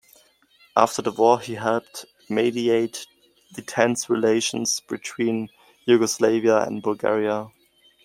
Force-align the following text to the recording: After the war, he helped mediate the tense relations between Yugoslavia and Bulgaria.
After 0.75 1.03
the 1.03 1.11
war, 1.11 1.39
he 1.39 1.53
helped 1.53 2.07
mediate 2.27 3.05
the 3.53 3.61
tense 3.61 4.09
relations 4.09 4.79
between 4.89 5.51
Yugoslavia 5.85 6.63
and 6.63 6.81
Bulgaria. 6.81 7.49